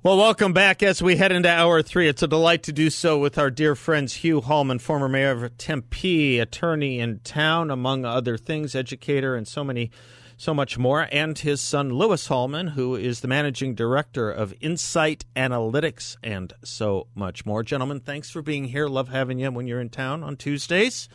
[0.00, 2.06] Well, welcome back as we head into hour three.
[2.06, 5.58] It's a delight to do so with our dear friends Hugh Hallman, former mayor of
[5.58, 9.90] Tempe, attorney in town, among other things, educator, and so many,
[10.36, 15.24] so much more, and his son Louis Hallman, who is the managing director of Incite
[15.34, 17.64] Analytics, and so much more.
[17.64, 18.86] Gentlemen, thanks for being here.
[18.86, 21.08] Love having you when you're in town on Tuesdays.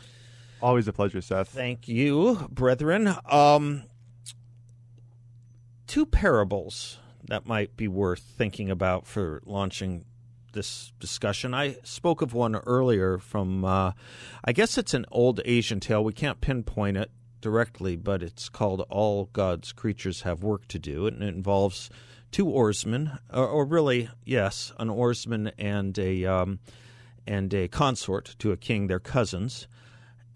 [0.60, 1.48] Always a pleasure, Seth.
[1.48, 3.16] Thank you, brethren.
[3.30, 3.84] Um,
[5.86, 10.04] two parables that might be worth thinking about for launching
[10.52, 11.52] this discussion.
[11.52, 13.92] I spoke of one earlier from, uh,
[14.44, 16.02] I guess it's an old Asian tale.
[16.02, 21.06] We can't pinpoint it directly, but it's called All God's Creatures Have Work to Do,
[21.06, 21.90] and it involves
[22.30, 26.58] two oarsmen, or, or really, yes, an oarsman and a um,
[27.26, 29.66] and a consort to a king, their cousins.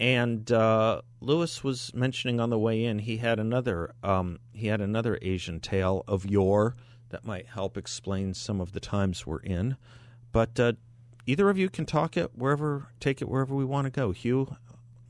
[0.01, 4.81] And uh, Louis was mentioning on the way in he had another um, he had
[4.81, 6.77] another Asian tale of yore
[7.11, 9.77] that might help explain some of the times we're in.
[10.31, 10.75] But uh,
[11.27, 14.13] either of you can talk it wherever, take it wherever we want to go.
[14.13, 14.55] Hugh,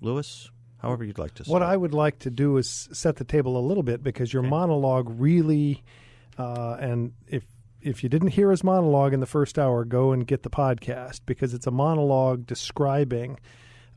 [0.00, 1.44] Louis, however you'd like to.
[1.44, 1.52] Start.
[1.52, 4.42] What I would like to do is set the table a little bit because your
[4.42, 4.50] okay.
[4.50, 5.82] monologue really,
[6.38, 7.44] uh, and if
[7.82, 11.20] if you didn't hear his monologue in the first hour, go and get the podcast
[11.26, 13.38] because it's a monologue describing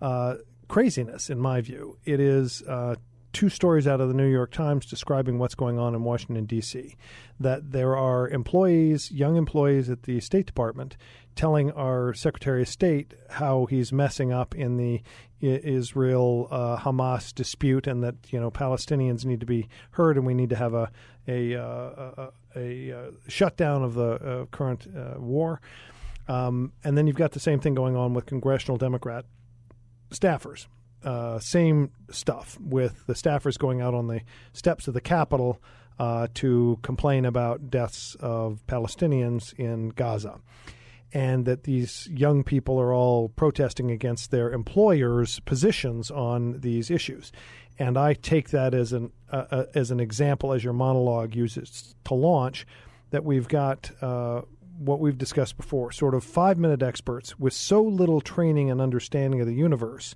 [0.02, 0.36] uh,
[0.72, 1.98] craziness, in my view.
[2.06, 2.96] It is uh,
[3.34, 6.96] two stories out of the New York Times describing what's going on in Washington, D.C.
[7.42, 10.96] That there are employees, young employees at the State Department,
[11.36, 15.02] telling our Secretary of State how he's messing up in the
[15.42, 20.34] Israel uh, Hamas dispute and that you know Palestinians need to be heard and we
[20.34, 20.90] need to have a
[21.28, 25.60] a, uh, a, a, a shutdown of the uh, current uh, war.
[26.30, 29.26] Um, and then you've got the same thing going on with congressional Democrat
[30.12, 30.68] staffers
[31.04, 34.22] uh, same stuff with the staffers going out on the
[34.54, 35.60] steps of the Capitol
[36.00, 40.40] uh, to complain about deaths of Palestinians in Gaza.
[41.14, 47.34] And that these young people are all protesting against their employers' positions on these issues.
[47.78, 51.96] And I take that as an uh, uh as an example, as your monologue uses
[52.06, 52.66] to launch,
[53.10, 54.42] that we've got uh,
[54.82, 59.40] what we've discussed before, sort of five minute experts with so little training and understanding
[59.40, 60.16] of the universe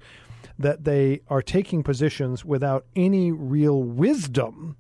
[0.58, 4.78] that they are taking positions without any real wisdom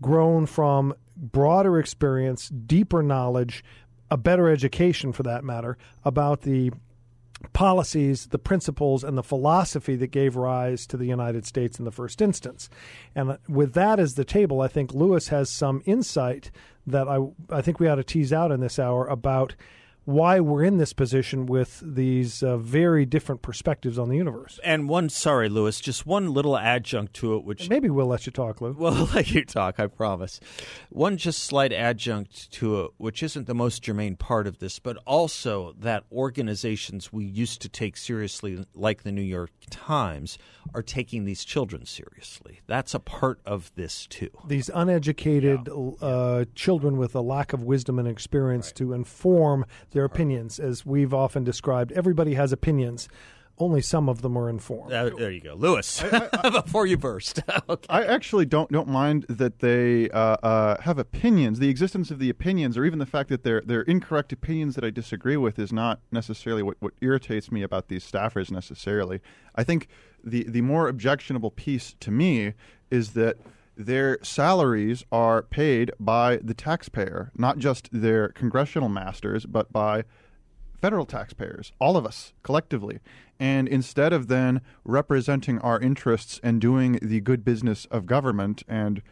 [0.00, 3.64] grown from broader experience, deeper knowledge,
[4.10, 6.70] a better education for that matter about the
[7.52, 11.92] policies, the principles, and the philosophy that gave rise to the United States in the
[11.92, 12.68] first instance.
[13.14, 16.50] And with that as the table, I think Louis has some insight
[16.86, 17.18] that I,
[17.50, 19.54] I think we ought to tease out in this hour about
[20.04, 24.60] why we're in this position with these uh, very different perspectives on the universe.
[24.62, 28.32] And one, sorry, Louis, just one little adjunct to it, which maybe we'll let you
[28.32, 28.74] talk, Lou.
[28.84, 30.40] Well, let you talk, I promise.
[30.90, 34.98] One just slight adjunct to it, which isn't the most germane part of this, but
[35.06, 40.36] also that organizations we used to take seriously, like the New York Times,
[40.74, 42.60] are taking these children seriously.
[42.66, 44.30] That's a part of this too.
[44.46, 45.74] These uneducated yeah.
[46.04, 48.76] Uh, children with a lack of wisdom and experience right.
[48.76, 51.92] to inform their opinions, as we've often described.
[51.92, 53.08] Everybody has opinions.
[53.56, 54.92] Only some of them are informed.
[54.92, 56.02] Uh, there you go, Louis.
[56.02, 57.86] I, I, before you burst, okay.
[57.88, 61.60] I actually don't don't mind that they uh, uh, have opinions.
[61.60, 64.82] The existence of the opinions, or even the fact that they're they're incorrect opinions that
[64.82, 68.50] I disagree with, is not necessarily what, what irritates me about these staffers.
[68.50, 69.20] Necessarily,
[69.54, 69.86] I think
[70.24, 72.54] the the more objectionable piece to me
[72.90, 73.36] is that
[73.76, 80.04] their salaries are paid by the taxpayer, not just their congressional masters, but by
[80.80, 83.00] federal taxpayers, all of us collectively.
[83.40, 89.02] And instead of then representing our interests and doing the good business of government and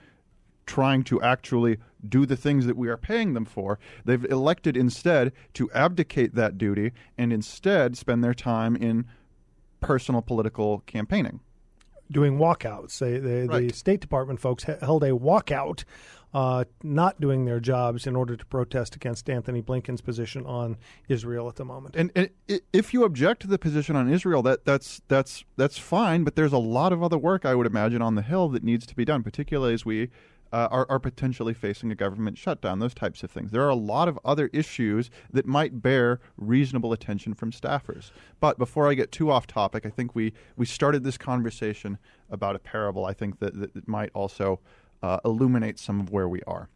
[0.64, 5.32] trying to actually do the things that we are paying them for, they've elected instead
[5.54, 9.06] to abdicate that duty and instead spend their time in
[9.80, 11.40] personal political campaigning
[12.12, 12.98] doing walkouts.
[12.98, 13.68] They, they, right.
[13.68, 15.84] The State Department folks held a walkout,
[16.34, 20.76] uh, not doing their jobs in order to protest against Antony Blinken's position on
[21.08, 21.96] Israel at the moment.
[21.96, 22.30] And, and
[22.72, 26.24] if you object to the position on Israel, that that's that's that's fine.
[26.24, 28.86] But there's a lot of other work I would imagine on the Hill that needs
[28.86, 30.10] to be done, particularly as we
[30.52, 33.50] uh, are, are potentially facing a government shutdown, those types of things.
[33.50, 38.10] There are a lot of other issues that might bear reasonable attention from staffers.
[38.40, 41.98] But before I get too off topic, I think we, we started this conversation
[42.30, 43.06] about a parable.
[43.06, 44.60] I think that, that, might also
[45.02, 46.68] uh, illuminate some of where we are.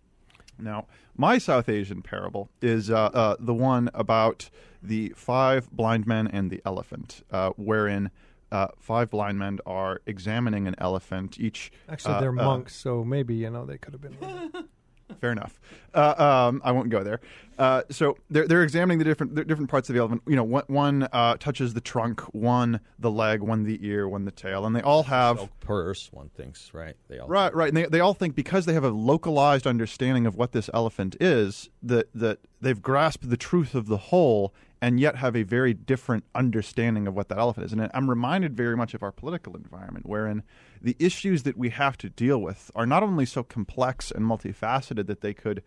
[0.59, 0.87] Now,
[1.17, 4.51] my South Asian parable is uh, uh, the one about
[4.83, 8.11] the five blind men and the elephant, uh, wherein
[8.53, 11.39] uh, five blind men are examining an elephant.
[11.39, 14.67] Each actually uh, they're uh, monks, so maybe you know they could have been.
[15.21, 15.61] Fair enough.
[15.95, 17.21] Uh, um, I won't go there.
[17.59, 20.23] Uh, so they're they're examining the different the different parts of the elephant.
[20.27, 24.25] You know, one, one uh, touches the trunk, one the leg, one the ear, one
[24.25, 26.09] the tail, and they all have Silk purse.
[26.13, 26.97] One thinks right.
[27.09, 27.69] They all right, right.
[27.69, 31.17] And they they all think because they have a localized understanding of what this elephant
[31.21, 35.73] is that that they've grasped the truth of the whole, and yet have a very
[35.73, 37.73] different understanding of what that elephant is.
[37.73, 40.43] And I'm reminded very much of our political environment, wherein
[40.83, 45.07] the issues that we have to deal with are not only so complex and multifaceted
[45.07, 45.63] that they could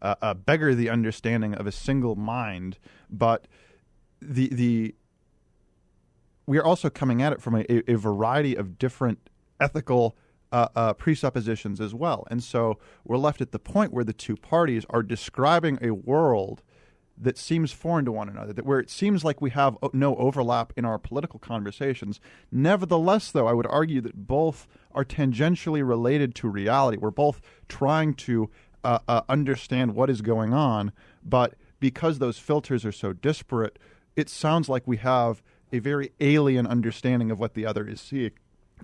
[0.00, 2.78] uh, uh, beggar the understanding of a single mind,
[3.10, 3.46] but
[4.20, 4.94] the the
[6.46, 9.30] we are also coming at it from a, a variety of different
[9.60, 10.16] ethical
[10.52, 12.26] uh, uh, presuppositions as well.
[12.30, 16.62] And so we're left at the point where the two parties are describing a world
[17.16, 20.72] that seems foreign to one another, that where it seems like we have no overlap
[20.76, 22.20] in our political conversations.
[22.50, 26.98] Nevertheless, though, I would argue that both are tangentially related to reality.
[26.98, 28.50] We're both trying to
[28.82, 30.92] uh, uh, understand what is going on,
[31.24, 33.78] but because those filters are so disparate,
[34.16, 38.32] it sounds like we have a very alien understanding of what the other is seeing,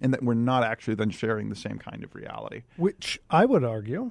[0.01, 2.63] and that we're not actually then sharing the same kind of reality.
[2.77, 4.11] Which I would argue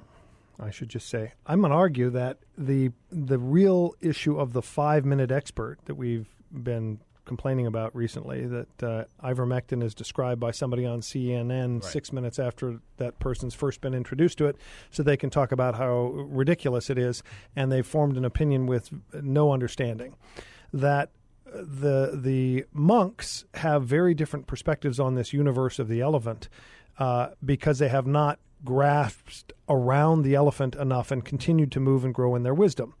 [0.60, 4.62] I should just say I'm going to argue that the the real issue of the
[4.62, 10.50] five minute expert that we've been complaining about recently that uh, ivermectin is described by
[10.50, 11.84] somebody on CNN right.
[11.84, 14.56] six minutes after that person's first been introduced to it,
[14.90, 17.22] so they can talk about how ridiculous it is,
[17.54, 20.16] and they've formed an opinion with no understanding
[20.72, 21.10] that
[21.52, 26.48] the the monks have very different perspectives on this universe of the elephant
[26.98, 32.14] uh, because they have not grasped around the elephant enough and continued to move and
[32.14, 32.94] grow in their wisdom.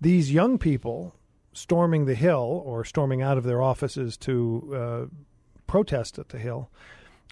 [0.00, 1.14] These young people
[1.52, 5.14] storming the hill or storming out of their offices to uh,
[5.66, 6.70] protest at the hill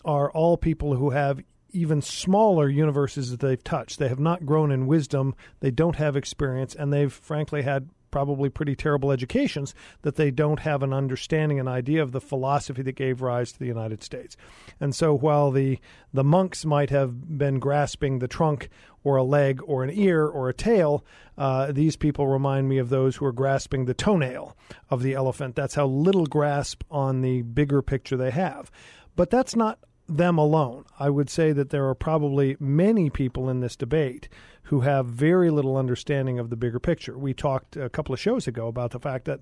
[0.05, 1.41] are all people who have
[1.71, 3.99] even smaller universes that they've touched.
[3.99, 8.49] They have not grown in wisdom, they don't have experience, and they've frankly had probably
[8.49, 12.97] pretty terrible educations that they don't have an understanding, an idea of the philosophy that
[12.97, 14.39] gave rise to the United States.
[14.81, 15.79] And so while the
[16.15, 18.71] the monks might have been grasping the trunk
[19.05, 21.05] or a leg or an ear or a tail,
[21.37, 24.57] uh, these people remind me of those who are grasping the toenail
[24.89, 25.55] of the elephant.
[25.55, 28.71] That's how little grasp on the bigger picture they have.
[29.15, 29.79] But that's not
[30.09, 30.87] them alone.
[30.99, 34.31] I would say that there are probably many people in this debate
[34.67, 37.17] who have very little understanding of the bigger picture.
[37.17, 39.41] We talked a couple of shows ago about the fact that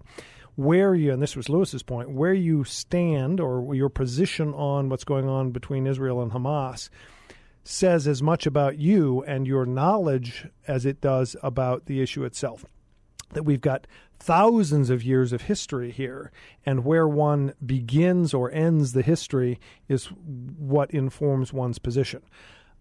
[0.54, 5.04] where you, and this was Louis's point, where you stand or your position on what's
[5.04, 6.90] going on between Israel and Hamas
[7.64, 12.66] says as much about you and your knowledge as it does about the issue itself.
[13.32, 13.86] That we've got
[14.18, 16.30] thousands of years of history here,
[16.66, 22.22] and where one begins or ends the history is what informs one's position.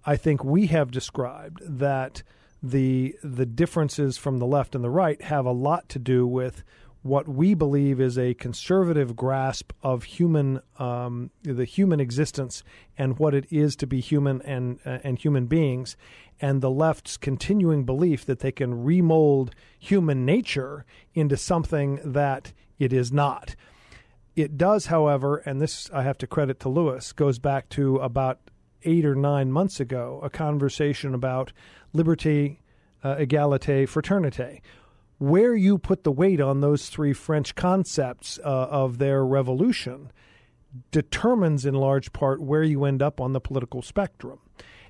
[0.05, 2.23] I think we have described that
[2.61, 6.63] the the differences from the left and the right have a lot to do with
[7.03, 12.63] what we believe is a conservative grasp of human um, the human existence
[12.97, 15.97] and what it is to be human and uh, and human beings,
[16.39, 22.93] and the left's continuing belief that they can remold human nature into something that it
[22.93, 23.55] is not.
[24.35, 28.39] It does, however, and this I have to credit to Louis, goes back to about
[28.85, 31.51] eight or nine months ago, a conversation about
[31.93, 32.61] liberty,
[33.03, 34.61] uh, egalite, fraternite
[35.23, 40.11] where you put the weight on those three French concepts uh, of their revolution
[40.91, 44.39] determines in large part where you end up on the political spectrum.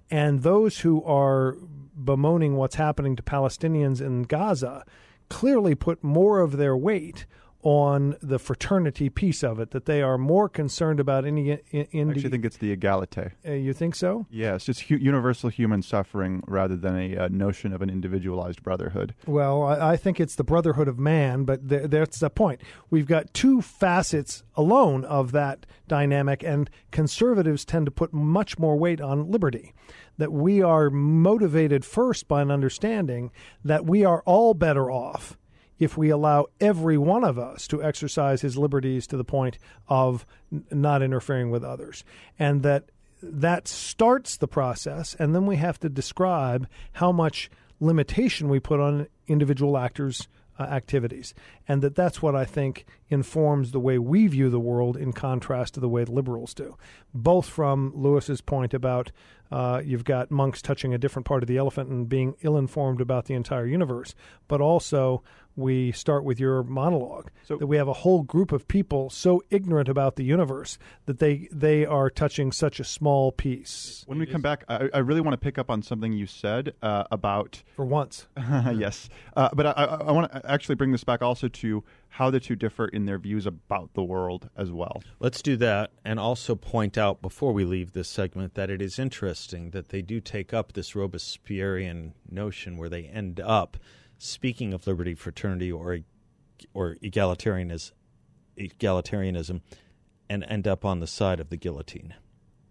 [0.10, 1.56] And those who are
[1.96, 4.86] bemoaning what's happening to Palestinians in Gaza
[5.30, 7.28] clearly put more of their weight
[7.64, 11.52] on the fraternity piece of it, that they are more concerned about any.
[11.72, 13.32] In, in I actually think it's the egalite.
[13.48, 14.28] Uh, you think so?
[14.30, 19.16] Yes, it's hu- universal human suffering rather than a uh, notion of an individualized brotherhood.
[19.26, 22.62] Well, I, I, think it's the brotherhood of man, but th- that's the point.
[22.90, 28.76] We've got two facets alone of that dynamic, and conservatives tend to put much more
[28.76, 29.74] weight on liberty.
[30.18, 33.32] That we are motivated first by an understanding
[33.64, 35.38] that we are all better off
[35.80, 40.26] if we allow every one of us to exercise his liberties to the point of
[40.52, 42.04] n- not interfering with others.
[42.38, 42.86] And that
[43.22, 47.50] that starts the process, and then we have to describe how much
[47.80, 50.28] limitation we put on individual actors'
[50.60, 51.34] uh, activities,
[51.68, 55.76] and that that's what I think informs the way we view the world in contrast
[55.76, 56.76] to the way liberals do.
[57.14, 59.12] Both from Louis's point about
[59.52, 63.00] uh, you've got monks touching a different part of the elephant and being ill informed
[63.00, 64.16] about the entire universe,
[64.48, 65.22] but also
[65.56, 69.44] we start with your monologue so, that we have a whole group of people so
[69.52, 74.04] ignorant about the universe that they they are touching such a small piece.
[74.08, 76.74] When we come back, I, I really want to pick up on something you said
[76.82, 78.28] uh, about for once.
[78.38, 82.40] yes, uh, but I, I want to actually bring this back also to how the
[82.40, 85.02] two differ in their views about the world as well.
[85.20, 89.00] Let's do that and also point out before we leave this segment that it is
[89.00, 93.78] interesting that they do take up this Robespierrean notion where they end up
[94.20, 96.02] speaking of liberty, fraternity, or
[96.72, 97.94] or egalitarianism,
[98.60, 99.62] egalitarianism,
[100.30, 102.14] and end up on the side of the guillotine.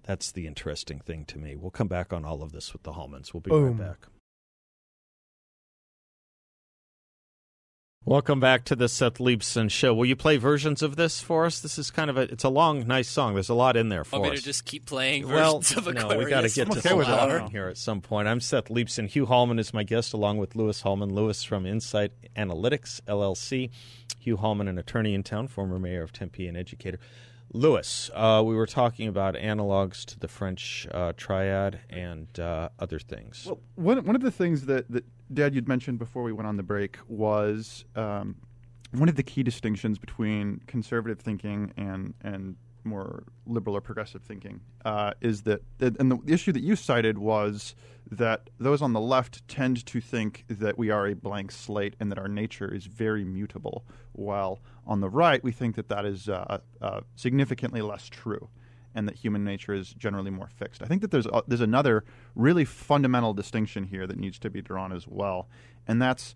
[0.05, 1.57] That's the interesting thing to me.
[1.57, 3.35] We'll come back on all of this with the Hallmans.
[3.35, 3.79] We'll be Boom.
[3.79, 4.07] right back.
[8.05, 9.95] Welcome back to the Seth Leibsohn Show.
[9.95, 11.61] Will you play versions of this for us?
[11.61, 13.35] This is kind of a it's a long, nice song.
[13.35, 14.39] There's a lot in there for Want us.
[14.39, 17.01] me to just keep playing well, versions of no, we got to get to some
[17.01, 18.27] hour here at some point.
[18.27, 19.07] I'm Seth Leibsohn.
[19.07, 21.15] Hugh Hallman is my guest, along with Louis Hallman.
[21.15, 23.71] Louis from Incite Analytics LLC.
[24.19, 26.99] Hugh Hallman, an attorney in town, former mayor of Tempe, and educator.
[27.55, 32.99] Louis, uh, we were talking about analogs to the French uh, triad and uh, other
[32.99, 33.45] things.
[33.47, 36.57] Well, one, one of the things that, that, Dad, you'd mentioned before we went on
[36.57, 38.37] the break was um,
[38.93, 44.61] one of the key distinctions between conservative thinking and, and more liberal or progressive thinking
[44.85, 47.75] uh, is that, and the issue that you cited was
[48.11, 52.11] that those on the left tend to think that we are a blank slate and
[52.11, 56.29] that our nature is very mutable, while on the right we think that that is
[56.29, 58.49] uh, uh, significantly less true,
[58.95, 60.83] and that human nature is generally more fixed.
[60.83, 64.93] I think that there's there's another really fundamental distinction here that needs to be drawn
[64.93, 65.49] as well,
[65.87, 66.35] and that's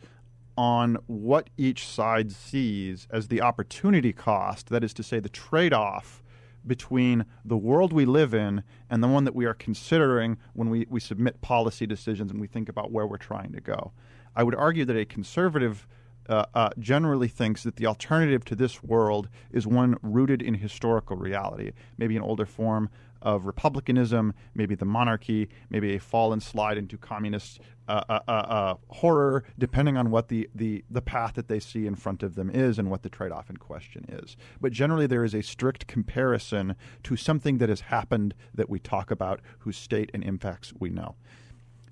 [0.57, 4.71] on what each side sees as the opportunity cost.
[4.71, 6.23] That is to say, the trade off
[6.66, 10.87] between the world we live in and the one that we are considering when we,
[10.90, 13.92] we submit policy decisions and we think about where we're trying to go.
[14.35, 15.87] I would argue that a conservative
[16.28, 21.16] uh, uh, generally thinks that the alternative to this world is one rooted in historical
[21.16, 22.90] reality, maybe an older form
[23.26, 28.30] of republicanism, maybe the monarchy, maybe a fall and slide into communist uh, uh, uh,
[28.30, 32.37] uh, horror, depending on what the, the, the path that they see in front of
[32.37, 34.37] them is and what the trade off in question is.
[34.61, 39.11] But generally, there is a strict comparison to something that has happened that we talk
[39.11, 41.16] about, whose state and impacts we know.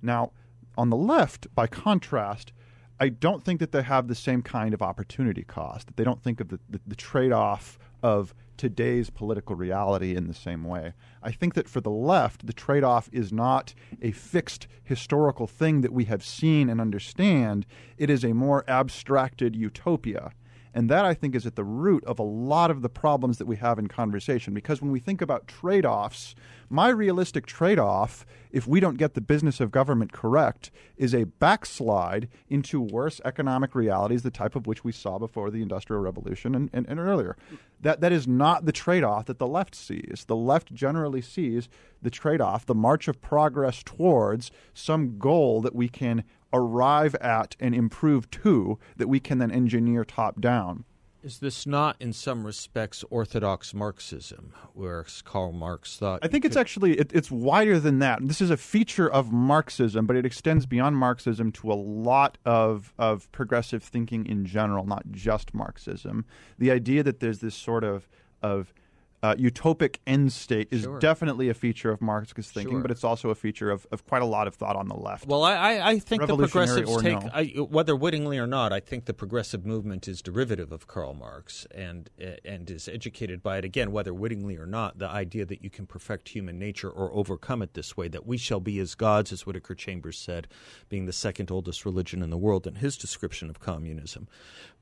[0.00, 0.30] Now,
[0.78, 2.52] on the left, by contrast,
[3.00, 5.88] I don't think that they have the same kind of opportunity cost.
[5.88, 10.28] That they don't think of the, the, the trade off of today's political reality in
[10.28, 10.92] the same way.
[11.22, 15.80] I think that for the left, the trade off is not a fixed historical thing
[15.80, 17.64] that we have seen and understand,
[17.96, 20.32] it is a more abstracted utopia.
[20.74, 23.46] And that, I think, is at the root of a lot of the problems that
[23.46, 24.52] we have in conversation.
[24.52, 26.34] Because when we think about trade offs,
[26.68, 31.26] my realistic trade off, if we don't get the business of government correct, is a
[31.26, 36.56] backslide into worse economic realities, the type of which we saw before the Industrial Revolution
[36.56, 37.36] and, and, and earlier.
[37.80, 40.24] That, that is not the trade off that the left sees.
[40.26, 41.68] The left generally sees
[42.02, 46.24] the trade off, the march of progress towards some goal that we can
[46.54, 50.84] arrive at and improve to that we can then engineer top down.
[51.24, 56.20] Is this not, in some respects, orthodox Marxism, where Karl Marx thought?
[56.22, 58.18] I think it's actually it, it's wider than that.
[58.28, 62.92] This is a feature of Marxism, but it extends beyond Marxism to a lot of
[62.98, 66.26] of progressive thinking in general, not just Marxism.
[66.58, 68.06] The idea that there's this sort of
[68.42, 68.74] of
[69.24, 70.98] uh, utopic end state is sure.
[70.98, 72.82] definitely a feature of Marxist thinking, sure.
[72.82, 75.26] but it's also a feature of, of quite a lot of thought on the left.
[75.26, 77.30] Well, I, I think the progressives take, no.
[77.32, 81.66] I, whether wittingly or not, I think the progressive movement is derivative of Karl Marx
[81.74, 82.10] and
[82.44, 83.64] and is educated by it.
[83.64, 87.62] Again, whether wittingly or not, the idea that you can perfect human nature or overcome
[87.62, 90.48] it this way, that we shall be as gods, as Whittaker Chambers said,
[90.90, 94.28] being the second oldest religion in the world in his description of communism.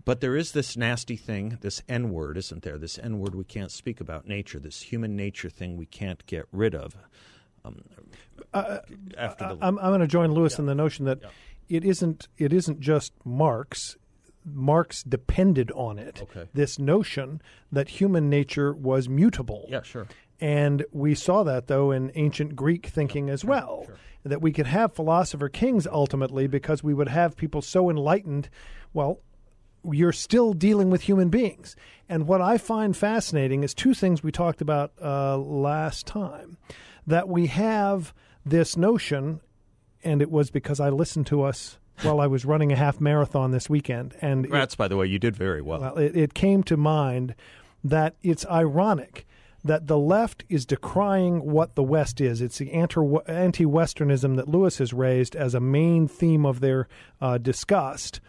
[0.04, 2.76] But there is this nasty thing, this N word, isn't there?
[2.76, 6.46] This N word we can't speak about nature, this human nature thing we can't get
[6.52, 6.96] rid of.
[7.64, 7.82] Um,
[8.54, 8.78] uh,
[9.16, 10.60] after the, I'm, I'm going to join Louis yeah.
[10.60, 11.28] in the notion that yeah.
[11.68, 13.96] it isn't it isn't just Marx.
[14.44, 16.22] Marx depended on it.
[16.22, 16.48] Okay.
[16.52, 19.66] This notion that human nature was mutable.
[19.68, 20.08] Yeah, sure.
[20.40, 23.84] And we saw that though in ancient Greek thinking as well.
[23.86, 23.96] Sure.
[24.24, 28.48] That we could have philosopher kings ultimately because we would have people so enlightened.
[28.92, 29.20] Well,
[29.84, 31.76] you're still dealing with human beings.
[32.08, 36.58] And what I find fascinating is two things we talked about uh, last time
[37.06, 38.12] that we have
[38.44, 39.40] this notion,
[40.04, 43.50] and it was because I listened to us while I was running a half marathon
[43.50, 44.14] this weekend.
[44.20, 45.80] And Congrats, by the way, you did very well.
[45.80, 47.34] well, it, it came to mind
[47.84, 49.26] that it's ironic
[49.64, 52.40] that the left is decrying what the West is.
[52.40, 56.88] It's the anti Westernism that Louis has raised as a main theme of their
[57.20, 58.20] uh, disgust.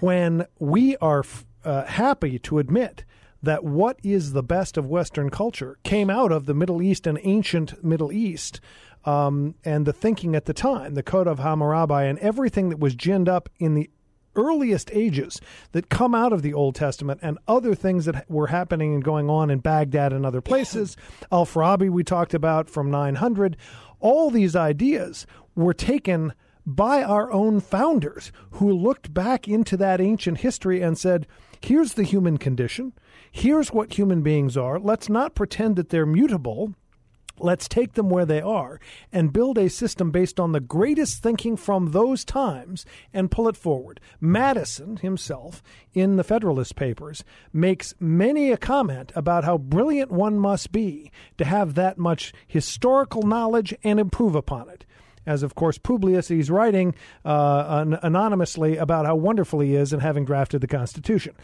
[0.00, 1.24] When we are
[1.64, 3.04] uh, happy to admit
[3.42, 7.18] that what is the best of Western culture came out of the Middle East and
[7.22, 8.60] ancient Middle East.
[9.04, 12.96] Um, and the thinking at the time, the Code of Hammurabi, and everything that was
[12.96, 13.88] ginned up in the
[14.34, 15.40] earliest ages
[15.72, 19.30] that come out of the Old Testament and other things that were happening and going
[19.30, 20.96] on in Baghdad and other places.
[21.32, 23.56] Al Farabi, we talked about from 900.
[24.00, 26.34] All these ideas were taken
[26.66, 31.26] by our own founders who looked back into that ancient history and said,
[31.60, 32.92] here's the human condition.
[33.30, 34.78] Here's what human beings are.
[34.78, 36.74] Let's not pretend that they're mutable
[37.38, 38.80] Let's take them where they are
[39.12, 43.56] and build a system based on the greatest thinking from those times and pull it
[43.56, 44.00] forward.
[44.20, 50.72] Madison himself, in the Federalist Papers, makes many a comment about how brilliant one must
[50.72, 54.86] be to have that much historical knowledge and improve upon it
[55.26, 60.00] as of course Publius he's writing uh, an- anonymously about how wonderful he is in
[60.00, 61.34] having drafted the Constitution.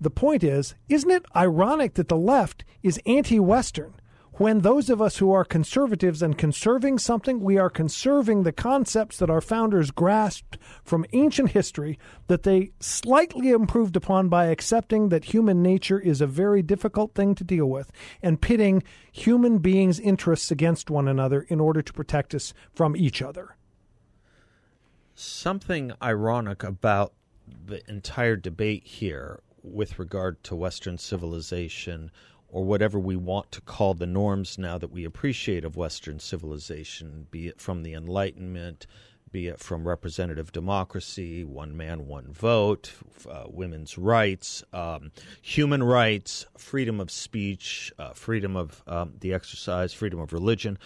[0.00, 3.94] The point is, isn't it ironic that the left is anti-Western
[4.36, 9.18] when those of us who are conservatives and conserving something, we are conserving the concepts
[9.18, 15.26] that our founders grasped from ancient history that they slightly improved upon by accepting that
[15.26, 20.50] human nature is a very difficult thing to deal with and pitting human beings' interests
[20.50, 23.56] against one another in order to protect us from each other.
[25.14, 27.12] Something ironic about
[27.66, 32.10] the entire debate here with regard to Western civilization
[32.54, 37.26] or whatever we want to call the norms now that we appreciate of Western civilization,
[37.32, 38.86] be it from the Enlightenment,
[39.32, 42.92] be it from representative democracy, one man, one vote,
[43.28, 45.10] uh, women's rights, um,
[45.42, 50.78] human rights, freedom of speech, uh, freedom of um, the exercise, freedom of religion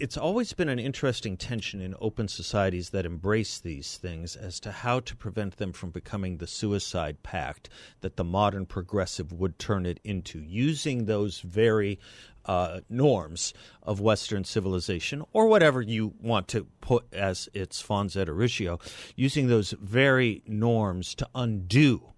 [0.00, 4.72] it's always been an interesting tension in open societies that embrace these things as to
[4.72, 7.68] how to prevent them from becoming the suicide pact
[8.00, 12.00] that the modern progressive would turn it into, using those very
[12.46, 18.28] uh, norms of Western civilization, or whatever you want to put as its fons et
[18.28, 18.80] origo,
[19.14, 22.14] using those very norms to undo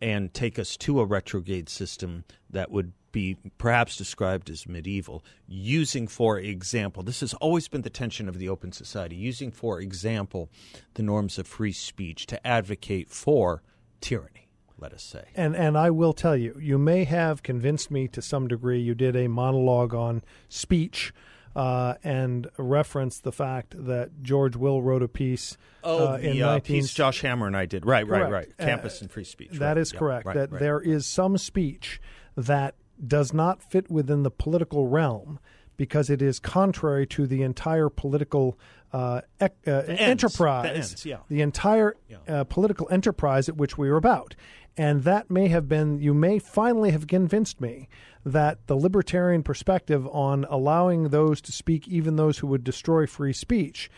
[0.00, 6.06] and take us to a retrograde system that would be perhaps described as medieval, using,
[6.06, 10.48] for example, this has always been the tension of the open society, using, for example,
[10.94, 13.62] the norms of free speech to advocate for
[14.00, 14.48] tyranny.
[14.78, 15.24] Let us say.
[15.34, 18.80] And and I will tell you, you may have convinced me to some degree.
[18.80, 21.12] You did a monologue on speech,
[21.54, 25.56] uh, and referenced the fact that George Will wrote a piece.
[25.82, 26.76] Oh, uh, the in uh, 19...
[26.76, 27.84] piece Josh Hammer and I did.
[27.84, 28.24] Right, Correct.
[28.24, 28.58] right, right.
[28.58, 29.50] Campus and free speech.
[29.52, 29.78] That right.
[29.78, 30.26] is Yeah, correct.
[30.26, 30.60] right, that right.
[30.60, 32.00] there is some speech
[32.36, 32.74] that
[33.06, 35.38] does not fit within the political realm
[35.76, 38.58] because it is contrary to the entire political
[38.92, 40.00] uh, ec- uh, ends.
[40.00, 41.16] enterprise, The ends, yeah.
[41.28, 42.16] the entire Yeah.
[42.28, 44.34] uh, political enterprise at which we are about.
[44.76, 47.88] And that may have been, you may finally have convinced me
[48.24, 53.32] that the libertarian perspective on allowing those to speak, even those who would destroy free
[53.32, 53.90] speech,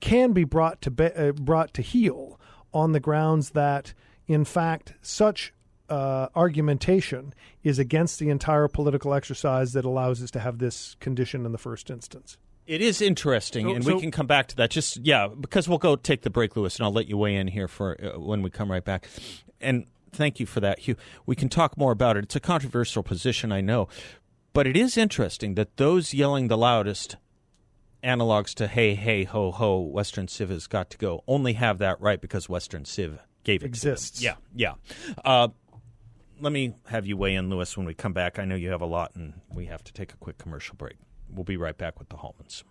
[0.00, 2.40] can be brought to be, uh, brought to heel
[2.74, 3.94] on the grounds that,
[4.26, 5.52] in fact, such
[5.92, 11.44] uh, argumentation is against the entire political exercise that allows us to have this condition
[11.46, 12.36] in the first instance.
[12.66, 14.70] It is interesting, So- and so- we can come back to that.
[14.70, 17.48] Just yeah, because we'll go take the break, Louis, and I'll let you weigh in
[17.48, 19.06] here for uh, when we come right back.
[19.60, 20.96] And thank you for that, Hugh.
[21.26, 22.24] We can talk more about it.
[22.24, 23.88] It's a controversial position, I know,
[24.52, 27.16] but it is interesting that those yelling the loudest,
[28.02, 32.00] analogs to "Hey, hey, ho, ho," Western Civ has got to go, only have that
[32.00, 34.18] right because Western Civ gave it Exists.
[34.20, 34.36] To them.
[34.54, 34.74] Yeah,
[35.08, 35.14] yeah.
[35.24, 35.48] Uh,
[36.42, 38.38] let me have you weigh in, Louis, when we come back.
[38.38, 40.96] I know you have a lot, and we have to take a quick commercial break.
[41.30, 42.64] We'll be right back with the Hallmans.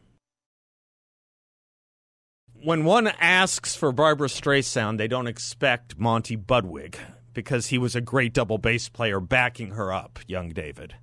[2.62, 6.96] When one asks for Barbra Streisand, they don't expect Monty Budwig
[7.34, 10.96] because he was a great double bass player backing her up, young David.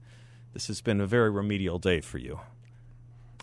[0.53, 2.39] This has been a very remedial day for you.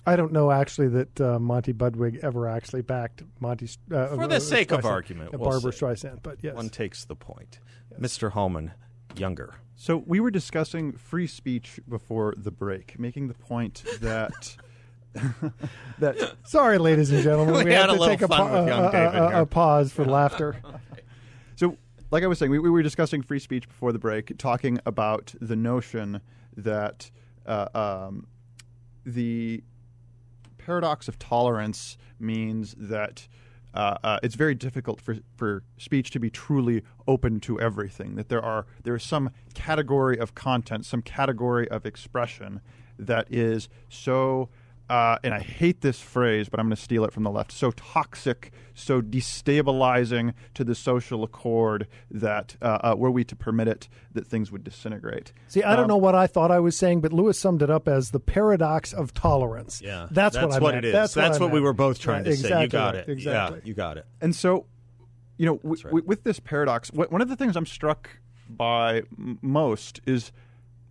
[0.05, 3.65] I don't know actually that uh, Monty Budwig ever actually backed Monty.
[3.91, 5.85] Uh, For uh, the sake of argument, uh, we'll Barbara say.
[5.85, 6.19] Streisand.
[6.21, 7.59] But yes, One takes the point.
[7.99, 8.31] Mr.
[8.31, 8.71] Hallman,
[9.19, 9.55] younger.
[9.75, 14.55] So we were discussing free speech before the break, making the point that
[15.99, 18.47] that sorry, ladies and gentlemen, We we, had had a to little take a, fun
[18.49, 20.57] pa- with young a- a- David a- a pause for laughter.
[21.57, 21.77] So,
[22.11, 25.33] like I was saying, we, we were discussing free speech before the break, talking about
[25.39, 26.19] the notion
[26.57, 27.09] that
[27.45, 28.27] uh, um,
[29.05, 29.63] the
[30.57, 33.29] paradox of tolerance means that
[33.75, 38.15] uh, uh, it's very difficult for, for speech to be truly open to everything.
[38.15, 42.61] That there are there is some category of content, some category of expression
[42.97, 44.49] that is so
[44.89, 47.51] uh, and I hate this phrase, but I'm going to steal it from the left,
[47.51, 53.67] so toxic, so destabilizing to the social accord that uh, uh, were we to permit
[53.67, 55.33] it, that things would disintegrate.
[55.47, 57.69] See, I don't Um, know what I thought I was saying, but Louis summed it
[57.69, 59.81] up as the paradox of tolerance.
[59.81, 60.77] Yeah, that's, what I meant.
[60.77, 60.93] it is.
[60.93, 61.29] That's, what it is.
[61.31, 62.61] That's, I what, we were both trying Yeah, to say.
[62.61, 63.09] You got right, it.
[63.09, 63.59] Exactly.
[63.63, 64.05] Yeah, you got it.
[64.21, 64.65] And so,
[65.37, 65.89] you know, w- right.
[65.91, 68.09] w- with this paradox, wh- one of the things I'm struck
[68.49, 70.31] by m- most is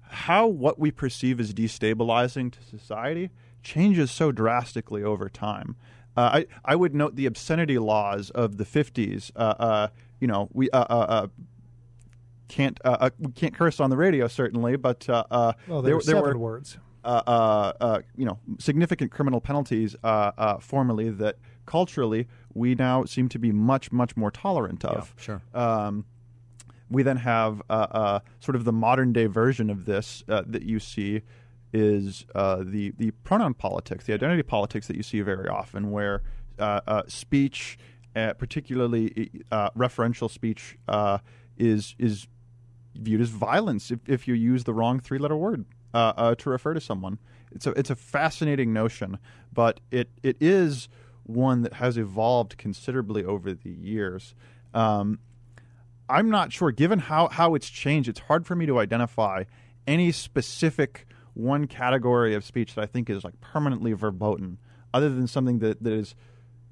[0.03, 3.31] how what we perceive as destabilizing to society
[3.65, 5.75] changes so drastically over time.
[6.17, 9.33] Uh, I I would note the obscenity laws of the 50s.
[9.35, 9.89] Uh, uh,
[10.21, 11.27] you know, we uh, uh, uh,
[12.49, 15.97] can't uh, uh, we can't curse on the radio certainly, but uh, uh, Well, there,
[15.97, 16.79] were there were words.
[17.05, 23.05] uh, uh, uh, you know, significant criminal penalties uh, uh, formerly that culturally we now
[23.05, 25.15] seem to be much, much more tolerant of.
[25.19, 25.43] sure.
[25.55, 26.05] Um,
[26.91, 30.63] we then have uh, uh, sort of the modern day version of this uh, that
[30.63, 31.23] you see
[31.75, 36.23] is uh, the the pronoun politics, the identity politics that you see very often, where
[36.59, 37.77] uh, uh, speech,
[38.15, 40.79] uh, particularly uh, referential speech,
[41.59, 42.29] is is
[42.95, 46.81] viewed as violence if, if you use the wrong three letter word to refer to
[46.81, 47.19] someone.
[47.51, 49.19] It's a it's a fascinating notion,
[49.53, 50.89] but it it is
[51.25, 54.35] one that has evolved considerably over the years.
[54.73, 55.19] Um,
[56.09, 59.45] I'm not sure, given how, how it's changed, it's hard for me to identify
[59.87, 64.59] any specific one category of speech that I think is like permanently verboten,
[64.93, 66.15] other than something that, that is,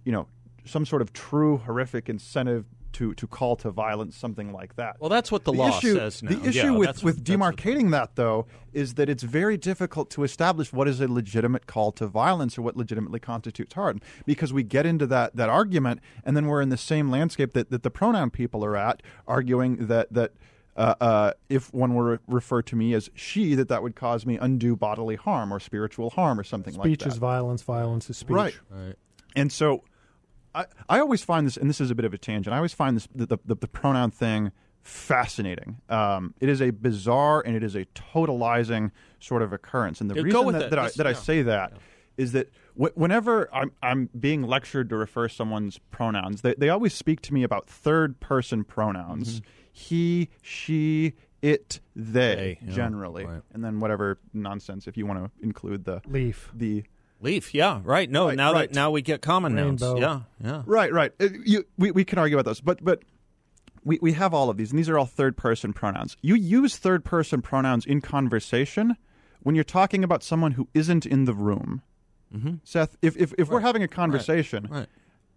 [0.05, 0.29] you know,
[0.65, 4.97] some sort of true horrific incentive to, to call to violence, something like that.
[5.01, 6.31] Well, that's what the law issue, says now.
[6.39, 10.11] The issue Yeah, with, that's- with that's demarcating that, though, is that it's very difficult
[10.11, 14.01] to establish what is a legitimate call to violence or what legitimately constitutes harm.
[14.27, 17.71] Because we get into that, that argument, and then we're in the same landscape that,
[17.71, 20.33] that the pronoun people are at, arguing that, that
[20.77, 24.25] uh, uh, if one were to refer to me as she, that that would cause
[24.25, 27.01] me undue bodily harm or spiritual harm or something like that.
[27.03, 27.63] Speech is violence.
[27.63, 28.35] Violence is speech.
[28.35, 28.59] Right.
[28.71, 28.95] Right.
[29.37, 29.85] And so
[30.55, 32.73] I, I always find this, and this is a bit of a tangent, I always
[32.75, 35.81] find this the, the, the pronoun thing fascinating.
[35.89, 40.01] Um, it is a bizarre and it is a totalizing sort of occurrence.
[40.01, 40.71] And the Yeah, reason with that, it.
[40.71, 41.13] that, I, This- that yeah.
[41.13, 41.73] say that
[42.17, 46.95] is that wh- whenever I'm, I'm being lectured to refer someone's pronouns, they, they always
[46.95, 49.47] speak to me about third person pronouns Mm-hmm.
[49.73, 53.25] he, she, it, they, They, yeah, generally.
[53.27, 53.43] right.
[53.53, 56.03] And then whatever nonsense, if you want to include the.
[56.07, 56.51] Leaf.
[56.55, 56.85] The
[57.21, 58.11] Leaf, yeah, right.
[58.11, 58.69] No, Right, now right.
[58.71, 59.95] that now we get common Rainbow.
[59.99, 60.01] nouns.
[60.01, 60.63] Yeah, yeah.
[60.67, 61.13] Right, right.
[61.21, 63.03] Uh, you, we, we can argue about those, but but
[63.85, 66.17] we, we have all of these, and these are all third person pronouns.
[66.21, 68.97] You use third person pronouns in conversation
[69.41, 71.83] when you're talking about someone who isn't in the room.
[72.35, 72.55] Mm-hmm.
[72.65, 74.87] Seth, if if, if we're having a conversation, Right.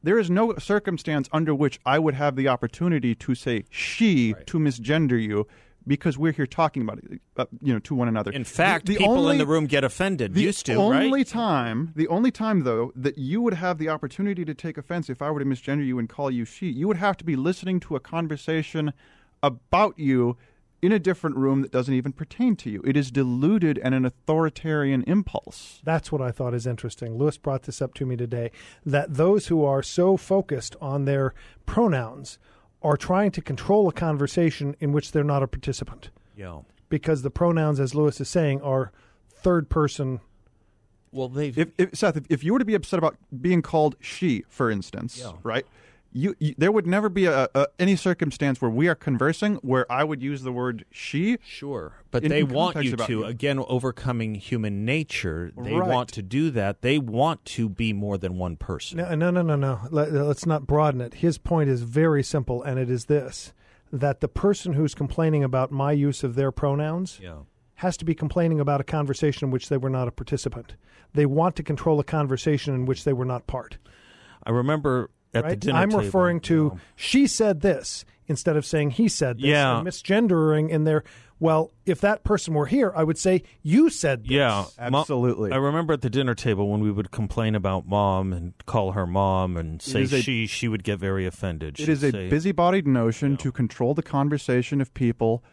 [0.03, 4.58] there is no circumstance under which I would have the opportunity to say she to
[4.60, 5.47] misgender you
[5.88, 8.31] because we're here talking about it, uh, you know, to one another.
[8.31, 10.34] In fact, The- the people in only- the room get offended.
[10.34, 11.27] the used to, only right?
[11.27, 15.21] time, the only time though that you would have the opportunity to take offense if
[15.21, 17.79] I were to misgender you and call you she, you would have to be listening
[17.81, 18.93] to a conversation
[19.43, 20.38] about you
[20.81, 22.81] in a different room that doesn't even pertain to you.
[22.85, 25.81] It is deluded and an authoritarian impulse.
[25.83, 27.17] That's what I thought is interesting.
[27.17, 28.51] Louis brought this up to me today
[28.85, 31.33] that those who are so focused on their
[31.65, 32.38] pronouns
[32.83, 36.59] are trying to control a conversation in which they're not a participant Yeah.
[36.89, 38.91] because the pronouns, as Louis is saying, are
[39.33, 40.19] third person.
[41.11, 43.95] Well, they've If, if Seth, if, if you were to be upset about being called
[43.99, 45.31] she, for instance, Yeah.
[45.41, 45.65] right?
[46.17, 49.86] You, you, there would never be a, a, any circumstance where we are conversing where
[49.91, 53.25] I would use the word she Sure, but in- they in want you to you.
[53.25, 55.51] again overcoming human nature.
[55.58, 55.89] They Right.
[55.89, 56.82] want to do that.
[56.82, 58.97] They want to be more than one person.
[58.99, 59.82] No, no, no, no, no.
[59.91, 61.15] Let, let's not broaden it.
[61.15, 63.51] His point is very simple, and it is this
[63.91, 67.39] that the person who's complaining about my use of their pronouns Yeah.
[67.75, 70.75] has to be complaining about a conversation in which they were not a participant.
[71.13, 73.80] They want to control a conversation in which they were not part.
[74.45, 75.59] I remember at the right?
[75.59, 79.37] dinner I'm table, referring to you know, she said this instead of saying he said
[79.37, 79.45] this.
[79.45, 79.77] Yeah.
[79.79, 81.03] and misgendering in there.
[81.37, 84.31] Well, if that person were here, I would say you said this.
[84.31, 85.51] Yeah, Mo- Absolutely.
[85.51, 89.05] I remember at the dinner table when we would complain about mom and call her
[89.05, 91.77] mom and say a- she, she would get very offended.
[91.77, 95.43] It She'd is a say, busy-bodied notion to control the conversation of people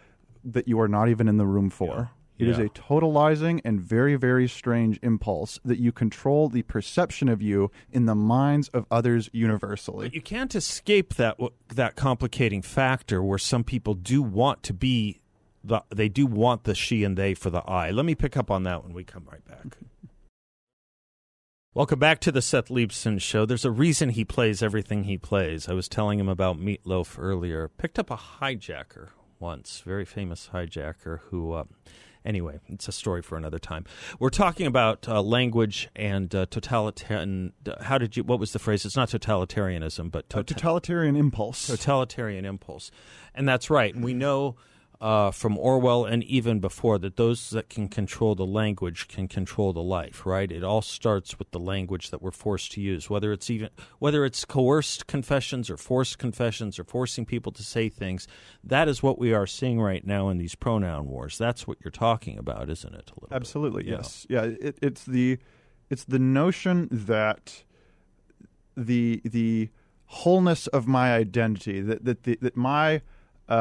[0.44, 2.12] that you are not even in the room for.
[2.42, 2.64] It is Yeah.
[2.64, 8.06] a totalizing and very, very strange impulse that you control the perception of you in
[8.06, 10.06] the minds of others universally.
[10.08, 15.20] But you can't escape that that complicating factor where some people do want to be
[15.62, 17.92] the they do want the she and they for the I.
[17.92, 19.78] Let me pick up on that when we come right back.
[21.74, 23.46] Welcome back to the Seth Leibsohn Show.
[23.46, 25.68] There's a reason he plays everything he plays.
[25.68, 27.68] I was telling him about Meatloaf earlier.
[27.68, 31.52] Picked up a hijacker once, very famous hijacker who.
[31.52, 31.64] Uh,
[32.24, 33.84] anyway, it's a story for another time.
[34.18, 37.52] We're talking about uh, language and uh, totalitarian.
[37.80, 38.24] How did you?
[38.24, 38.84] What was the phrase?
[38.84, 41.66] It's not totalitarianism, but tota- totalitarian impulse.
[41.66, 42.90] Totalitarian impulse,
[43.34, 43.94] and that's right.
[43.94, 44.56] And we know
[45.02, 49.72] uh, from Orwell and even before that those that can control the language can control
[49.72, 50.24] the life.
[50.24, 50.50] Right?
[50.50, 54.24] It all starts with the language that we're forced to use, whether it's even whether
[54.24, 58.28] it's coerced confessions or forced confessions or forcing people to say things.
[58.62, 61.36] That is what we are seeing right now in these pronoun wars.
[61.36, 63.10] That's what you're talking about, isn't it?
[63.32, 63.82] Absolutely.
[63.82, 63.90] Bit?
[63.90, 64.26] Yes.
[64.30, 64.42] Yeah.
[64.44, 65.38] It, it's the
[65.90, 67.64] it's the notion that
[68.76, 69.68] the the
[70.06, 73.02] wholeness of my identity that that the, that my
[73.48, 73.52] uh,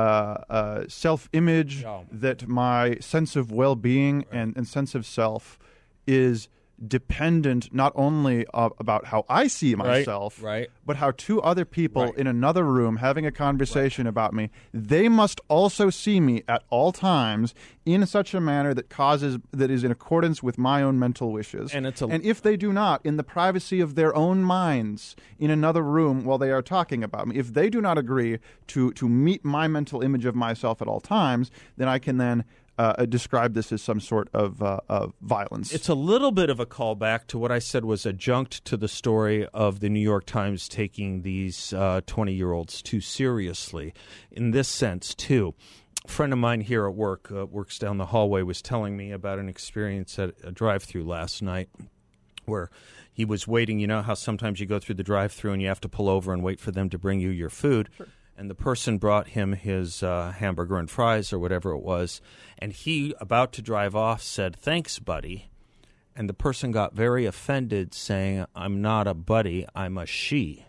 [0.50, 2.02] uh, self image, yeah.
[2.12, 4.28] that my sense of well being right.
[4.32, 5.58] and, and sense of self
[6.08, 6.48] is
[6.86, 10.70] dependent not only about how I see myself, right, right.
[10.86, 12.18] but how two other people right.
[12.18, 16.92] in another room having a conversation about me, they must also see me at all
[16.92, 17.54] times
[17.86, 21.74] in such a manner that causes that is in accordance with my own mental wishes.
[21.74, 25.16] And it's a, and if they do not, in the privacy of their own minds,
[25.40, 28.92] in another room while they are talking about me, if they do not agree to
[28.94, 32.44] to meet my mental image of myself at all times, then I can then
[32.82, 35.72] uh, uh, describe this as some sort of, uh, of violence.
[35.72, 38.88] It's a little bit of a callback to what I said was adjunct to the
[38.88, 41.76] story of the New York Times taking these
[42.08, 43.94] 20 uh, year olds too seriously.
[44.32, 45.54] In this sense, too,
[46.04, 49.12] a friend of mine here at work, uh, works down the hallway, was telling me
[49.12, 51.70] about an experience at a drive through last night
[52.46, 52.72] where
[53.14, 53.78] he was waiting.
[53.78, 56.10] You know how sometimes you go through the drive through and you have to pull
[56.10, 57.90] over and wait for them to bring you your food?
[57.96, 58.08] Sure
[58.42, 62.22] and the person brought him his uh, hamburger and fries or whatever it was,
[62.58, 65.52] and he, about to drive off, said, Thanks, buddy.
[66.16, 70.66] And the person got very offended, saying, I'm not a buddy, I'm a she.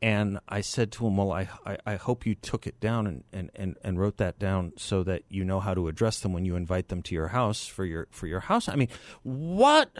[0.00, 3.24] And I said to him, Well, I, I, I hope you took it down and,
[3.32, 6.44] and, and, and wrote that down so that you know how to address them when
[6.44, 8.68] you invite them to your house for your for your house.
[8.68, 8.88] I mean,
[9.24, 9.90] what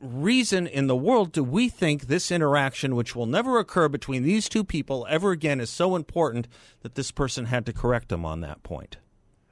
[0.00, 4.48] reason in the world do we think this interaction, which will never occur between these
[4.48, 6.48] two people ever again, is so important
[6.82, 8.96] that this person had to correct them on that point?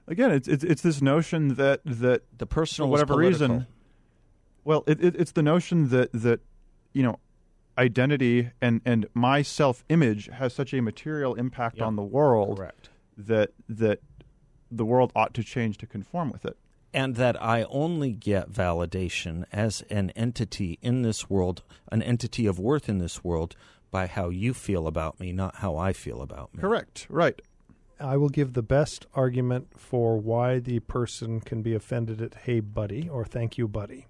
[0.07, 3.67] Again, it's it's, it's this notion that that the personal, whatever reason,
[4.65, 6.41] well, it, it, it's the notion that that
[6.93, 7.19] you know
[7.79, 11.87] identity and and my self image has such a material impact yep.
[11.87, 12.91] on the world Correct.
[13.17, 14.01] that that
[14.71, 16.57] the world ought to change to conform with it
[16.95, 22.59] and that I only get validation as an entity in this world, an entity of
[22.59, 23.57] worth in this world,
[23.91, 26.61] by how you feel about me, not how I feel about me.
[26.61, 27.07] Correct.
[27.11, 27.43] Right.
[28.01, 32.61] I will give the best argument for why the person can be offended at hey
[32.61, 34.07] buddy or thank you buddy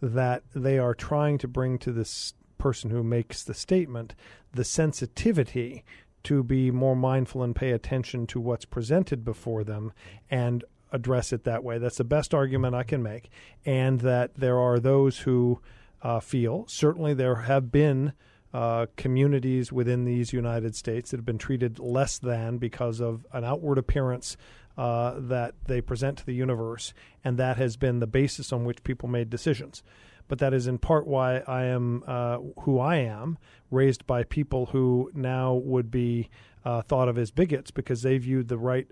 [0.00, 4.14] that they are trying to bring to this person who makes the statement
[4.52, 5.84] the sensitivity
[6.22, 9.92] to be more mindful and pay attention to what's presented before them
[10.30, 11.78] and address it that way.
[11.78, 13.30] That's the best argument I can make.
[13.64, 15.60] And that there are those who
[16.02, 18.12] uh, feel, certainly there have been
[18.52, 23.44] uh, communities within these United States that have been treated less than because of an
[23.44, 24.36] outward appearance
[24.76, 28.82] uh, that they present to the universe, and that has been the basis on which
[28.82, 29.82] people made decisions.
[30.26, 33.36] But that is in part why I am uh, who I am,
[33.70, 36.30] raised by people who now would be
[36.64, 38.86] uh, thought of as bigots because they viewed the right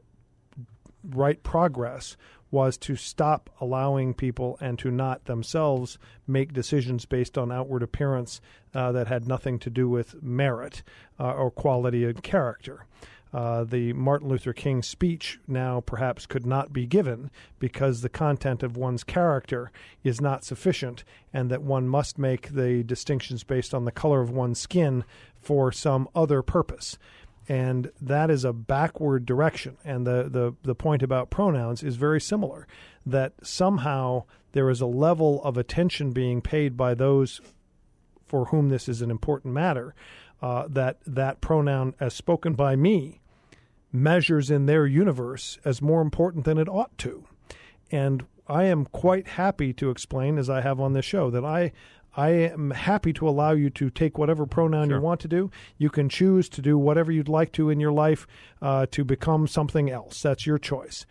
[1.05, 2.17] right progress
[2.51, 8.41] was to stop allowing people and to not themselves make decisions based on outward appearance
[8.75, 10.83] uh, that had nothing to do with merit
[11.21, 12.87] uh, or quality of character.
[13.31, 18.63] Uh, the Martin Luther King speech now perhaps could not be given because the content
[18.63, 19.71] of one's character
[20.03, 24.31] is not sufficient, and that one must make the distinctions based on the color of
[24.31, 25.05] one's skin
[25.39, 26.97] for some other purpose
[27.49, 29.79] and that is a backward direction.
[29.85, 32.67] And the, the, the point about pronouns is very similar
[33.07, 37.41] that somehow there is a level of attention being paid by those
[38.27, 39.95] for whom this is an important matter,
[40.43, 43.21] uh, that that pronoun, as spoken by me,
[43.91, 47.25] measures in their universe as more important than it ought to.
[47.91, 51.73] And I am quite happy to explain, as I have on this show, that I
[52.19, 54.97] I am happy to allow you to take whatever pronoun sure.
[54.97, 55.53] you want to do.
[55.77, 58.27] You can choose to do whatever you'd like to in your life
[58.61, 60.21] uh, to become something else.
[60.21, 61.07] That's your choice.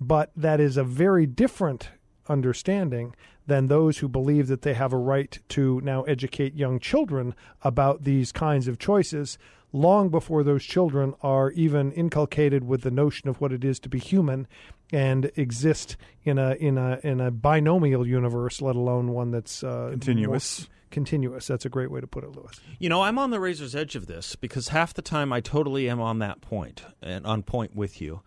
[0.00, 1.90] But that is a very different
[2.26, 3.14] understanding
[3.46, 8.04] than those who believe that they have a right to now educate young children about
[8.04, 9.36] these kinds of choices
[9.72, 13.88] long before those children are even inculcated with the notion of what it is to
[13.88, 14.46] be human
[14.92, 19.88] and exist in a in a in a binomial universe, let alone one that's uh,
[19.90, 20.68] continuous.
[20.90, 21.46] Continuous.
[21.46, 22.60] That's a great way to put it, Louis.
[22.80, 25.88] You know, I'm on the razor's edge of this because half the time I totally
[25.88, 28.22] am on that point and on point with you.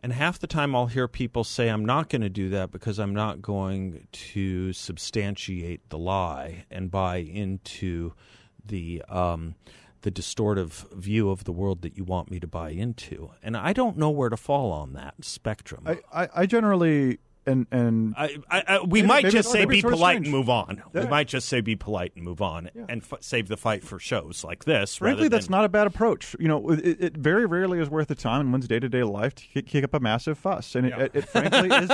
[0.00, 3.00] And half the time I'll hear people say, I'm not going to do that because
[3.00, 8.12] I'm not going to substantiate the lie and buy into
[8.64, 9.02] the.
[9.08, 9.56] Um,
[10.04, 13.72] the distortive view of the world that you want me to buy into, and I
[13.72, 15.82] don't know where to fall on that spectrum.
[15.86, 19.80] I, I, I generally and and I, I, we Maybe- might maybe just say be
[19.82, 20.26] sort of polite strange.
[20.28, 20.82] and move on.
[20.94, 23.98] We might just say be polite and move on and f- save the fight for
[23.98, 24.96] shows like this.
[24.96, 26.34] Frankly, that's than- not a bad approach.
[26.38, 29.02] You know, it, it very rarely is worth the time in one's day to day
[29.02, 31.90] life to kick, up a massive fuss, and it, it, it frankly is.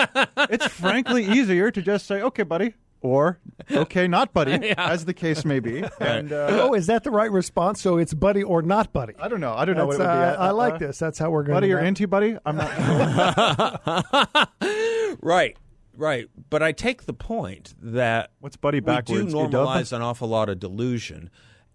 [0.51, 3.39] It's frankly easier to just say, "Okay, buddy," or
[3.71, 5.83] "Okay, not buddy," as the case may be.
[6.01, 7.81] And uh, oh, is that the right response?
[7.81, 9.15] So it's buddy or not buddy.
[9.19, 9.55] I don't know.
[9.55, 10.11] I don't know what it would be.
[10.11, 10.99] uh, I like Uh, this.
[10.99, 12.37] That's how we're going Buddy to or anti buddy?
[12.45, 14.51] I'm not.
[15.21, 15.57] right,
[15.97, 16.27] right.
[16.51, 19.25] But I take the point that What's buddy backwards?
[19.27, 19.51] we do Idub?
[19.51, 21.31] normalize an awful lot of delusion,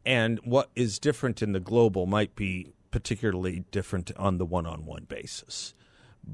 [0.06, 5.74] and what is different in the global might be particularly different on the one-on-one basis.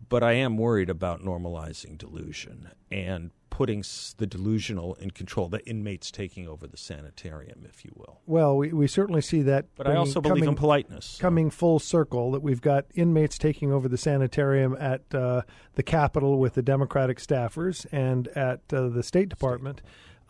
[0.09, 3.83] But I am worried about normalizing delusion and putting
[4.17, 8.19] the delusional in control, the inmates taking over the sanitarium, if you will.
[8.25, 9.65] Well, we, we certainly see that.
[9.75, 11.05] But I bringing- also believe in coming- politeness.
[11.05, 15.43] so- coming full circle that we've got inmates taking over the sanitarium at uh,
[15.75, 19.81] the Capitol with the Democratic staffers and at uh, the State Department,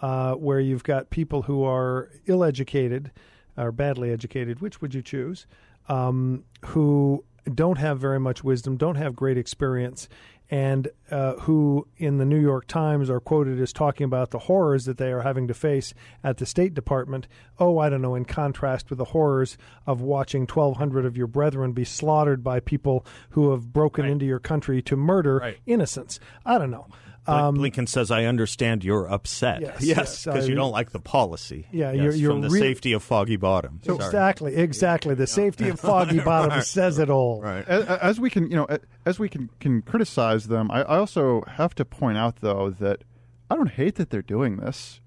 [0.02, 3.12] uh, where you've got people who are ill educated
[3.56, 5.46] or badly educated, which would you choose,
[5.88, 10.10] um, who don't have very much wisdom, don't have great experience.
[10.52, 14.84] And uh, who in the New York Times are quoted as talking about the horrors
[14.84, 15.94] that they are having to face
[16.26, 17.26] at the State Department.
[17.58, 21.72] Oh, I don't know, in contrast with the horrors of watching 1,200 of your brethren
[21.72, 25.58] be slaughtered by people who have broken into your country to murder Right.
[25.66, 26.20] innocents.
[26.46, 26.88] I don't know.
[27.26, 29.62] Bl- Um, Blinken says, "I understand you're upset.
[29.62, 31.68] Yes, yes, yes, because you don't like the policy.
[31.72, 33.80] Yeah, Yes, you're- you're from the real- safety of Foggy Bottom.
[33.84, 33.98] Sorry.
[33.98, 35.14] Exactly, exactly.
[35.14, 37.42] The safety of Foggy Bottom says it all.
[37.42, 37.64] Right.
[37.68, 38.68] as, as we can, you know,
[39.06, 43.04] as we can can criticize them, I, I also have to point out though that
[43.52, 45.00] I don't hate that they're doing this.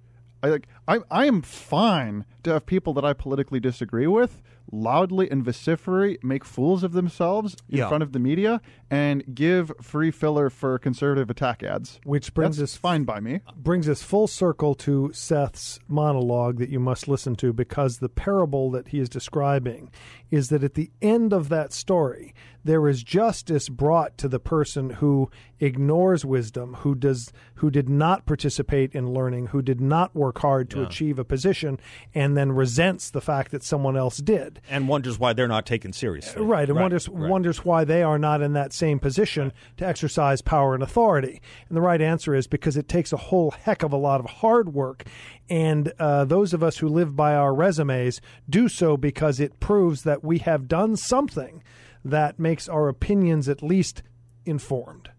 [0.45, 5.31] I like I I am fine to have people that I politically disagree with loudly
[5.31, 7.89] and vociferate make fools of themselves in Yeah.
[7.89, 12.01] front of the media and give free filler for conservative attack ads.
[12.05, 13.41] Which brings That's us fine by me.
[13.57, 18.71] brings us full circle to Seth's monologue that you must listen to because the parable
[18.73, 19.91] that he is describing
[20.31, 24.91] is that at the end of that story there is justice brought to the person
[24.91, 30.39] who ignores wisdom who does who did not participate in learning who did not work
[30.41, 31.79] hard to achieve a position
[32.15, 35.93] and then resents the fact that someone else did and wonders why they're not taken
[35.93, 36.43] seriously.
[36.43, 37.31] Right, and wonders right.
[37.31, 41.41] wonders why they are not in that same position to exercise power and authority.
[41.69, 44.27] And the right answer is because it takes a whole heck of a lot of
[44.27, 45.05] hard work,
[45.49, 50.03] and uh, those of us who live by our resumes do so because it proves
[50.03, 51.63] that we have done something
[52.05, 54.03] that makes our opinions at least
[54.45, 55.11] informed,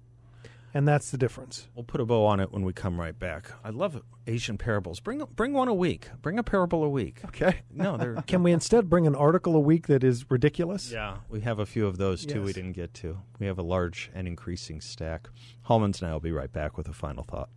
[0.73, 1.67] and that's the difference.
[1.73, 3.51] We'll put a bow on it when we come right back.
[3.63, 4.99] I love Asian parables.
[4.99, 6.09] Bring bring one a week.
[6.21, 7.21] Bring a parable a week.
[7.25, 7.61] Okay.
[7.71, 10.91] No, they're Can we instead bring an article a week that is ridiculous?
[10.91, 11.17] yeah.
[11.29, 12.43] We have a few of those too.
[12.43, 13.17] We didn't get to.
[13.39, 15.29] We have a large and increasing stack.
[15.63, 17.49] Hallman's and I will be right back with a final thought.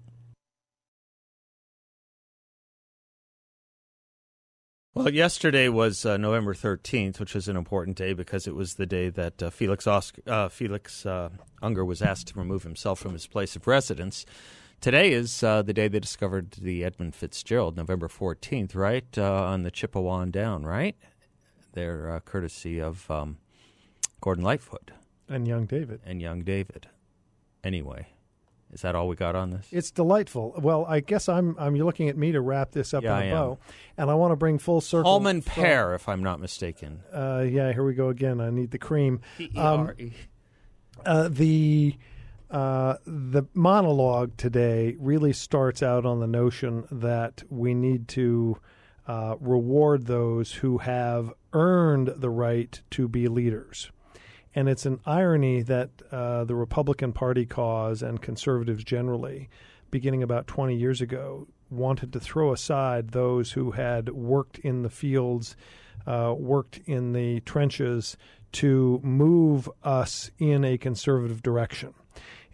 [4.95, 8.87] Well, yesterday was uh, November 13th, which was an important day because it was the
[8.87, 11.29] day that uh, Felix, Oscar, uh, Felix uh,
[11.63, 14.25] Unger was asked to remove himself from his place of residence.
[14.81, 19.07] Today is uh, the day they discovered the Edmund Fitzgerald, November 14th, right?
[19.17, 20.97] Uh, on the Chippewa and down, right?
[21.75, 23.37] They're uh, courtesy of um,
[24.21, 24.91] Gordon Lightfoot
[25.29, 26.01] And young David.
[26.05, 26.89] and young David.
[27.63, 28.07] Anyway,
[28.73, 29.67] is that all we got on this?
[29.73, 30.55] It's delightful.
[30.59, 33.23] Well, I guess I'm I'm you're looking at me to wrap this up Yeah, in
[33.23, 33.37] a I am.
[33.37, 33.59] bow,
[33.97, 35.11] and I want to bring full circle.
[35.11, 37.01] Hallman from- père, if I'm not mistaken.
[37.13, 38.41] Uh, yeah, here we go again.
[38.41, 39.21] I need the cream.
[39.57, 40.13] Um, P-E-R-E.
[41.07, 41.97] uh, the
[42.51, 48.59] uh, the monologue today really starts out on the notion that we need to
[49.07, 53.91] uh, reward those who have earned the right to be leaders.
[54.55, 59.49] And it's an irony that uh, the Republican Party cause and conservatives generally,
[59.91, 64.91] beginning about 20 years ago, wanted to throw aside those who had worked in the
[64.91, 65.55] fields,
[66.07, 68.17] uh, worked in the trenches
[68.53, 71.95] to move us in a conservative direction.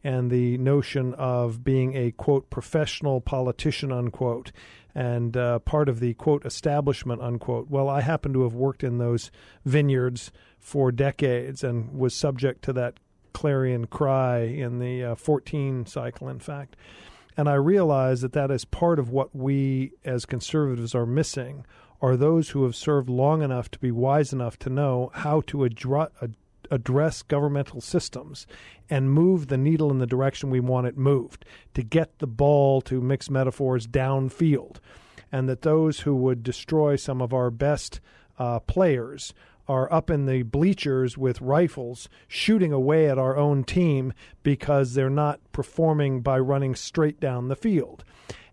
[0.03, 4.53] And the notion of being a quote professional politician unquote
[4.95, 7.69] and uh, part of the quote establishment unquote.
[7.71, 9.31] Well, I happen to have worked in those
[9.65, 10.31] vineyards
[10.65, 12.95] for decades and was subject to that
[13.35, 16.75] clarion cry in the uh, 14 cycle, in fact.
[17.37, 21.67] And I realize that that is part of what we as conservatives are missing
[22.01, 25.65] are those who have served long enough to be wise enough to know how to
[25.65, 26.09] address
[26.71, 28.47] address governmental systems
[28.89, 31.45] and move the needle in the direction we want it moved,
[31.75, 34.77] to get the ball, to mix metaphors, downfield.
[35.31, 38.01] And that those who would destroy some of our best
[38.39, 39.35] uh, players
[39.67, 44.13] are up in the bleachers with rifles shooting away at our own team
[44.43, 48.05] because they're not performing by running straight down the field.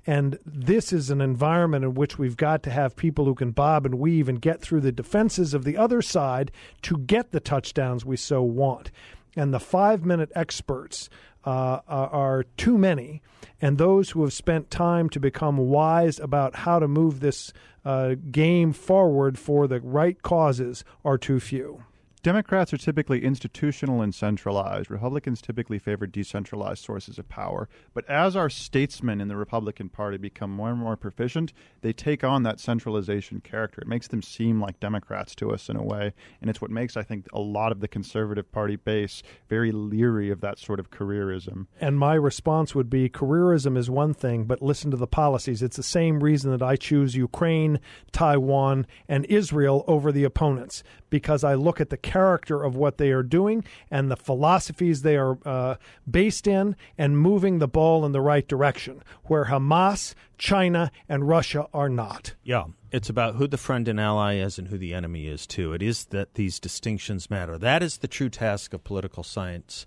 [0.08, 3.86] And this is an environment in which we've got to have people who can bob
[3.86, 6.52] and weave and get through the defenses of the other side
[6.84, 8.90] to get the touchdowns we so want.
[9.36, 11.10] And the five minute experts
[11.46, 13.22] uh, are too many.
[13.62, 17.54] And those who have spent time to become wise about how to move this
[17.86, 21.84] uh, game forward for the right causes are too few.
[22.24, 24.92] Democrats are typically institutional and centralized.
[24.92, 27.68] Republicans typically favor decentralized sources of power.
[27.96, 31.52] But as our statesmen in the Republican Party become more and more proficient,
[31.82, 33.82] they take on that centralization character.
[33.82, 36.14] It makes them seem like Democrats to us in a way.
[36.42, 40.30] And it's what makes, I think, a lot of the conservative party base very leery
[40.30, 41.66] of that sort of careerism.
[41.80, 45.64] And my response would be careerism is one thing, but listen to the policies.
[45.64, 47.80] It's the same reason that I choose Ukraine,
[48.12, 53.12] Taiwan, and Israel over the opponents because I look at the character of what they
[53.12, 55.76] are doing and the philosophies they are uh,
[56.10, 61.68] based in and moving the ball in the right direction, where Hamas, China, and Russia
[61.74, 62.34] are not.
[62.44, 65.72] Yeah, it's about who the friend and ally is and who the enemy is, too.
[65.72, 67.58] It is that these distinctions matter.
[67.58, 69.86] That is the true task of political science,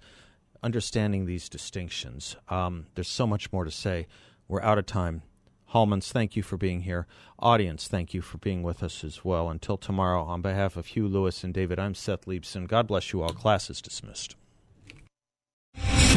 [0.62, 2.36] understanding these distinctions.
[2.48, 4.06] Um, there's so much more to say.
[4.48, 5.22] We're out of time.
[5.74, 7.08] Hallmans, thank you for being here.
[7.40, 9.50] Audience, thank you for being with us as well.
[9.50, 12.68] Until tomorrow, on behalf of Hugh Louis and David, I'm Seth Leibsohn.
[12.68, 13.30] God bless you all.
[13.30, 14.36] Class is dismissed.